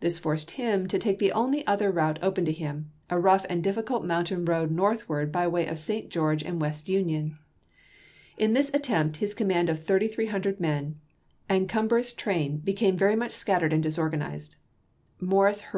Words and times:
This 0.00 0.18
forced 0.18 0.52
him 0.52 0.86
to 0.88 0.98
take 0.98 1.18
the 1.18 1.30
only 1.32 1.66
other 1.66 1.90
route 1.90 2.18
open 2.22 2.46
to 2.46 2.52
him, 2.52 2.90
a 3.10 3.20
rough 3.20 3.44
and 3.50 3.62
difficult 3.62 4.02
mountain 4.02 4.46
road 4.46 4.70
northward 4.70 5.30
by 5.30 5.46
way 5.46 5.66
of 5.66 5.78
St. 5.78 6.08
George 6.08 6.42
and 6.42 6.58
West 6.58 6.88
Union. 6.88 7.36
In 8.38 8.54
this 8.54 8.70
attempt 8.72 9.18
his 9.18 9.34
command 9.34 9.68
of 9.68 9.84
3300 9.84 10.58
men 10.58 10.98
and 11.50 11.68
cumbrous 11.68 12.14
train 12.14 12.56
became 12.60 12.94
WEST 12.94 13.00
VIKGINIA 13.00 13.16
337 13.16 13.16
very 13.16 13.16
much 13.16 13.32
scattered 13.32 13.72
and 13.74 13.82
disorganized. 13.82 14.56
Morris 15.20 15.60
hur 15.60 15.64
chap. 15.64 15.66